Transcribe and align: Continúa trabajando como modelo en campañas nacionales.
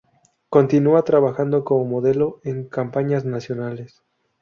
Continúa 0.49 1.03
trabajando 1.03 1.63
como 1.63 1.85
modelo 1.85 2.41
en 2.43 2.67
campañas 2.67 3.23
nacionales. 3.23 4.01